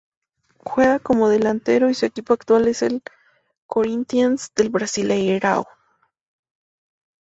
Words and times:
Juega 0.63 0.97
como 0.97 1.29
delantero 1.29 1.91
y 1.91 1.93
su 1.93 2.07
equipo 2.07 2.33
actual 2.33 2.67
es 2.67 2.81
el 2.81 3.03
Corinthians 3.67 4.51
del 4.55 4.71
Brasileirão. 4.71 5.63